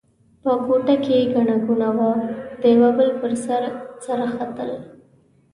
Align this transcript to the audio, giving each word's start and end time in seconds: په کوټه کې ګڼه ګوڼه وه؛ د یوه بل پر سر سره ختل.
په 0.43 0.51
کوټه 0.65 0.95
کې 1.05 1.29
ګڼه 1.33 1.55
ګوڼه 1.65 1.89
وه؛ 1.97 2.13
د 2.61 2.61
یوه 2.75 2.89
بل 2.97 3.09
پر 3.19 3.31
سر 3.45 3.63
سره 4.05 4.25
ختل. 4.35 4.69